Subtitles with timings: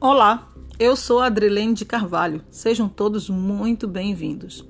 [0.00, 0.48] Olá,
[0.78, 2.44] eu sou Adrilene de Carvalho.
[2.52, 4.64] Sejam todos muito bem-vindos.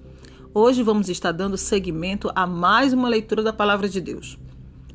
[0.54, 4.38] Hoje vamos estar dando seguimento a mais uma leitura da Palavra de Deus.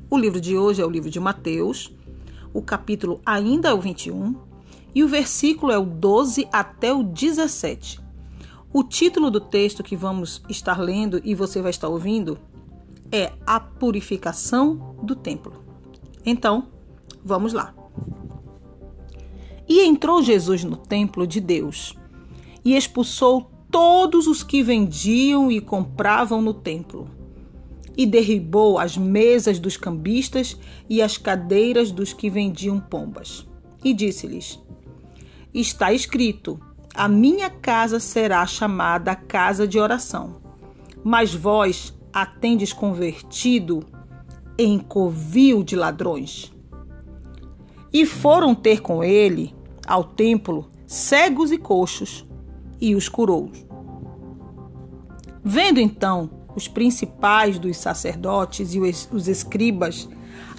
[0.10, 1.96] O livro de hoje é o livro de Mateus,
[2.52, 4.36] o capítulo ainda é o 21
[4.96, 8.02] e o versículo é o 12 até o 17.
[8.74, 12.40] O título do texto que vamos estar lendo e você vai estar ouvindo
[13.12, 15.54] é A Purificação do Templo.
[16.26, 16.70] Então,
[17.24, 17.83] vamos lá.
[19.68, 21.96] E entrou Jesus no templo de Deus
[22.66, 27.10] e expulsou todos os que vendiam e compravam no templo.
[27.96, 30.58] E derribou as mesas dos cambistas
[30.90, 33.48] e as cadeiras dos que vendiam pombas.
[33.84, 34.60] E disse-lhes:
[35.54, 36.60] Está escrito:
[36.96, 40.42] A minha casa será chamada casa de oração.
[41.04, 43.86] Mas vós a tendes convertido
[44.58, 46.52] em covil de ladrões.
[47.94, 49.56] E foram ter com ele
[49.88, 52.26] ao templo cegos e coxos,
[52.82, 53.52] e os curou.
[55.44, 60.10] Vendo então os principais dos sacerdotes e os escribas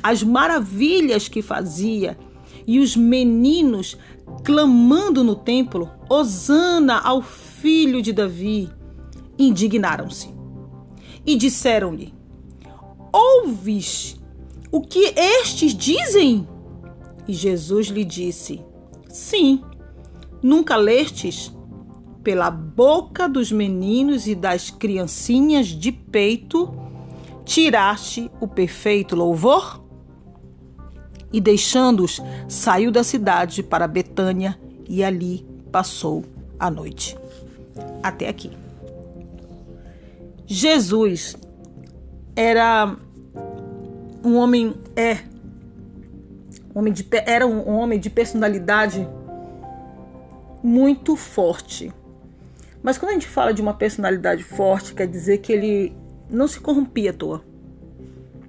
[0.05, 2.19] as maravilhas que fazia,
[2.67, 3.97] e os meninos
[4.45, 8.71] clamando no templo, Hosana ao filho de Davi,
[9.39, 10.29] indignaram-se
[11.25, 12.13] e disseram-lhe:
[13.11, 14.21] Ouves
[14.71, 16.47] o que estes dizem?
[17.27, 18.61] E Jesus lhe disse:
[19.09, 19.63] Sim,
[20.43, 21.53] nunca lestes?
[22.23, 26.75] Pela boca dos meninos e das criancinhas de peito,
[27.45, 29.83] tiraste o perfeito louvor?
[31.33, 34.59] E deixando-os, saiu da cidade para Betânia
[34.89, 36.25] e ali passou
[36.59, 37.17] a noite.
[38.03, 38.51] Até aqui.
[40.47, 41.37] Jesus
[42.37, 42.97] era
[44.25, 45.19] um homem, é
[46.75, 49.09] homem de, era um homem de personalidade
[50.63, 51.93] muito forte.
[52.83, 55.97] Mas quando a gente fala de uma personalidade forte, quer dizer que ele
[56.29, 57.45] não se corrompia à toa.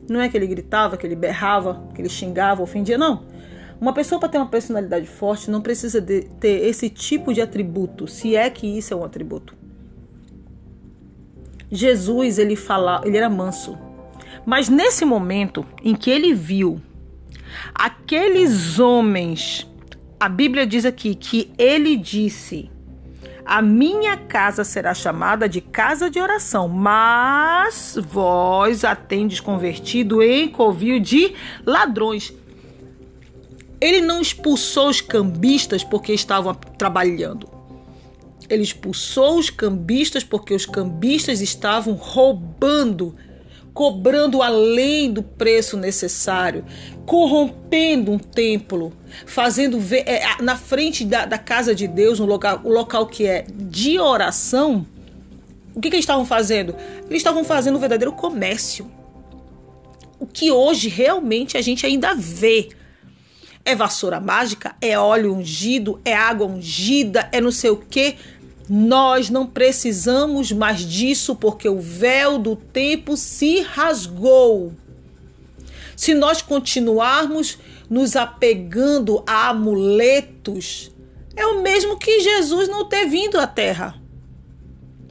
[0.09, 3.23] Não é que ele gritava, que ele berrava, que ele xingava, ofendia, não.
[3.79, 8.35] Uma pessoa para ter uma personalidade forte não precisa ter esse tipo de atributo, se
[8.35, 9.55] é que isso é um atributo.
[11.71, 13.77] Jesus, ele fala, ele era manso.
[14.45, 16.79] Mas nesse momento em que ele viu
[17.73, 19.67] Aqueles homens,
[20.19, 22.69] a Bíblia diz aqui que ele disse:
[23.45, 30.47] A minha casa será chamada de casa de oração, mas vós a tendes convertido em
[30.47, 31.33] covil de
[31.65, 32.33] ladrões.
[33.79, 37.47] Ele não expulsou os cambistas porque estavam trabalhando.
[38.49, 43.15] Ele expulsou os cambistas porque os cambistas estavam roubando
[43.75, 46.63] cobrando além do preço necessário,
[47.05, 48.93] corrompendo um templo,
[49.25, 53.05] fazendo ver, é, na frente da, da, casa de Deus, um local, o um local
[53.05, 54.87] que é de oração.
[55.75, 56.73] O que, que eles estavam fazendo?
[57.09, 58.89] Eles estavam fazendo um verdadeiro comércio.
[60.17, 62.69] O que hoje realmente a gente ainda vê.
[63.65, 68.15] É vassoura mágica, é óleo ungido, é água ungida, é não sei o que.
[68.67, 74.73] Nós não precisamos mais disso porque o véu do tempo se rasgou.
[75.95, 77.57] Se nós continuarmos
[77.89, 80.91] nos apegando a amuletos,
[81.35, 83.95] é o mesmo que Jesus não ter vindo à terra.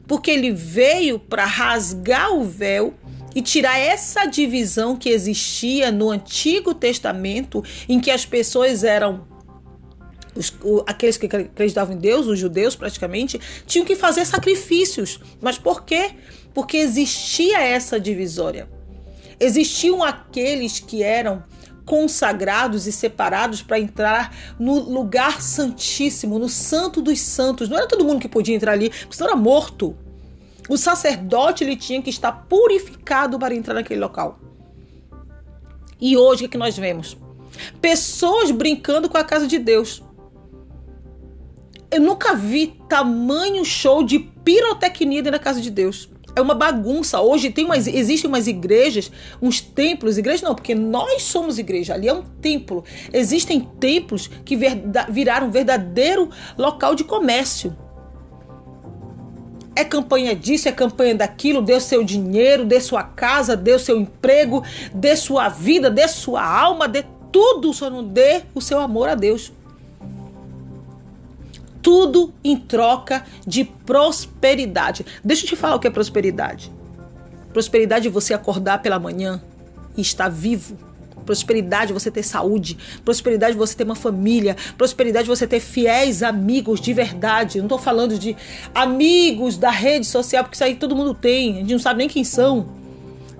[0.06, 2.94] Porque ele veio para rasgar o véu
[3.34, 9.26] e tirar essa divisão que existia no Antigo Testamento, em que as pessoas eram
[10.34, 15.20] os, o, aqueles que acreditavam em Deus, os judeus praticamente, tinham que fazer sacrifícios.
[15.40, 16.12] Mas por quê?
[16.52, 18.68] Porque existia essa divisória.
[19.38, 21.42] Existiam aqueles que eram
[21.84, 27.68] consagrados e separados para entrar no lugar santíssimo, no santo dos santos.
[27.68, 29.96] Não era todo mundo que podia entrar ali, porque senão era morto.
[30.68, 34.38] O sacerdote ele tinha que estar purificado para entrar naquele local.
[36.00, 37.16] E hoje o que, é nós vemos?
[37.80, 40.02] Pessoas brincando com a casa de Deus.
[41.94, 46.10] Eu nunca vi tamanho show de pirotecnia dentro da casa de Deus.
[46.34, 47.20] É uma bagunça.
[47.20, 52.08] Hoje tem umas, existem umas igrejas, uns templos, igrejas não, porque nós somos igreja, ali
[52.08, 52.82] é um templo.
[53.12, 54.58] Existem templos que
[55.08, 57.76] viraram um verdadeiro local de comércio.
[59.76, 64.64] É campanha disso, é campanha daquilo, dê seu dinheiro, dê sua casa, dê seu emprego,
[64.92, 69.14] dê sua vida, dê sua alma, dê tudo, só não dê o seu amor a
[69.14, 69.52] Deus
[71.84, 75.04] tudo em troca de prosperidade.
[75.22, 76.72] Deixa eu te falar o que é prosperidade.
[77.52, 79.40] Prosperidade é você acordar pela manhã
[79.94, 80.78] e estar vivo.
[81.26, 82.78] Prosperidade é você ter saúde.
[83.04, 84.56] Prosperidade é você ter uma família.
[84.78, 87.60] Prosperidade é você ter fiéis amigos de verdade.
[87.60, 88.34] Não tô falando de
[88.74, 91.56] amigos da rede social, porque isso aí todo mundo tem.
[91.56, 92.66] A gente não sabe nem quem são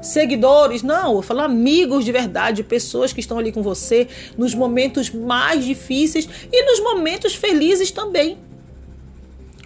[0.05, 5.11] seguidores, não, eu falo amigos de verdade, pessoas que estão ali com você nos momentos
[5.11, 8.39] mais difíceis e nos momentos felizes também.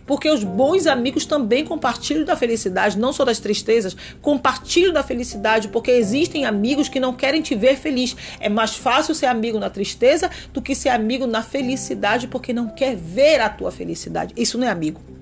[0.06, 5.68] Porque os bons amigos também compartilham da felicidade, não só das tristezas, compartilham da felicidade,
[5.68, 8.16] porque existem amigos que não querem te ver feliz.
[8.40, 12.68] É mais fácil ser amigo na tristeza do que ser amigo na felicidade, porque não
[12.68, 14.32] quer ver a tua felicidade.
[14.34, 15.17] Isso não é amigo.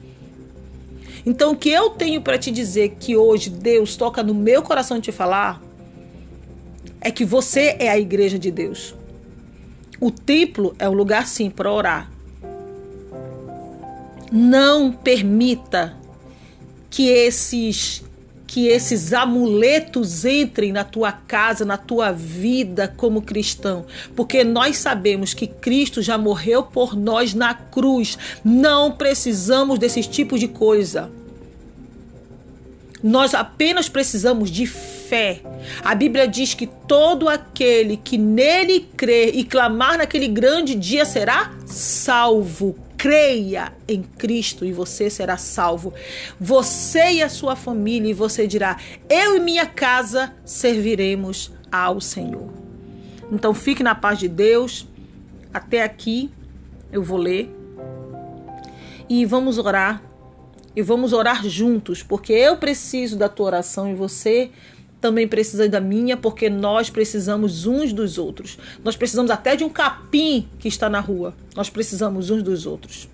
[1.26, 5.00] Então, o que eu tenho para te dizer que hoje Deus toca no meu coração
[5.00, 5.60] te falar
[7.00, 8.94] é que você é a igreja de Deus.
[10.00, 12.12] O templo é o lugar sim para orar.
[14.30, 15.96] Não permita
[16.88, 18.04] que esses
[18.46, 23.84] que esses amuletos entrem na tua casa, na tua vida como cristão,
[24.14, 28.16] porque nós sabemos que Cristo já morreu por nós na cruz.
[28.44, 31.10] Não precisamos desses tipos de coisa.
[33.02, 35.40] Nós apenas precisamos de fé.
[35.84, 41.52] A Bíblia diz que todo aquele que nele crer e clamar naquele grande dia será
[41.66, 45.92] salvo creia em Cristo e você será salvo.
[46.40, 48.78] Você e a sua família, e você dirá:
[49.08, 52.50] Eu e minha casa serviremos ao Senhor.
[53.30, 54.86] Então fique na paz de Deus.
[55.52, 56.30] Até aqui
[56.92, 57.50] eu vou ler.
[59.08, 60.02] E vamos orar.
[60.74, 64.50] E vamos orar juntos, porque eu preciso da tua oração e você
[65.06, 68.58] também precisa da minha, porque nós precisamos uns dos outros.
[68.82, 71.32] Nós precisamos até de um capim que está na rua.
[71.54, 73.08] Nós precisamos uns dos outros.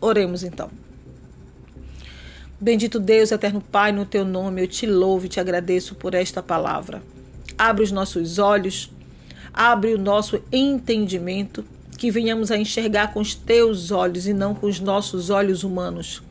[0.00, 0.70] Oremos então.
[2.58, 6.42] Bendito Deus, eterno Pai, no teu nome eu te louvo e te agradeço por esta
[6.42, 7.02] palavra.
[7.58, 8.90] Abre os nossos olhos,
[9.52, 11.66] abre o nosso entendimento,
[11.98, 16.22] que venhamos a enxergar com os teus olhos e não com os nossos olhos humanos.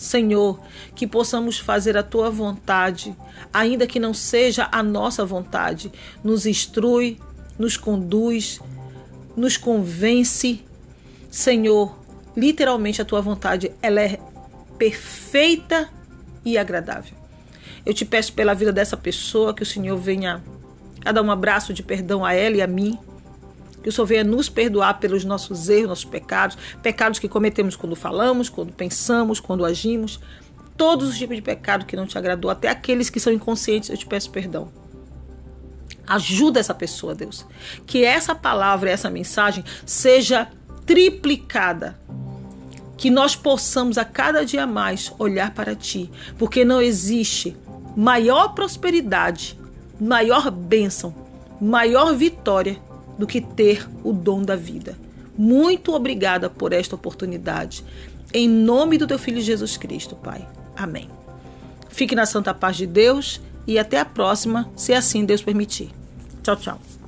[0.00, 0.58] Senhor,
[0.94, 3.14] que possamos fazer a tua vontade,
[3.52, 5.92] ainda que não seja a nossa vontade.
[6.24, 7.20] Nos instrui,
[7.58, 8.60] nos conduz,
[9.36, 10.64] nos convence.
[11.30, 11.94] Senhor,
[12.34, 14.18] literalmente a tua vontade, ela é
[14.78, 15.90] perfeita
[16.46, 17.12] e agradável.
[17.84, 20.42] Eu te peço pela vida dessa pessoa que o Senhor venha
[21.04, 22.98] a dar um abraço de perdão a ela e a mim
[23.82, 27.96] que o Senhor venha nos perdoar pelos nossos erros, nossos pecados, pecados que cometemos quando
[27.96, 30.20] falamos, quando pensamos, quando agimos.
[30.76, 33.96] Todos os tipos de pecado que não te agradou, até aqueles que são inconscientes, eu
[33.96, 34.68] te peço perdão.
[36.06, 37.46] Ajuda essa pessoa, Deus.
[37.86, 40.48] Que essa palavra, essa mensagem seja
[40.84, 41.98] triplicada.
[42.96, 47.56] Que nós possamos a cada dia mais olhar para ti, porque não existe
[47.96, 49.58] maior prosperidade,
[50.00, 51.14] maior bênção,
[51.60, 52.78] maior vitória
[53.20, 54.96] do que ter o dom da vida.
[55.36, 57.84] Muito obrigada por esta oportunidade.
[58.32, 60.48] Em nome do teu filho Jesus Cristo, Pai.
[60.74, 61.08] Amém.
[61.90, 65.90] Fique na santa paz de Deus e até a próxima, se assim Deus permitir.
[66.42, 66.99] Tchau, tchau.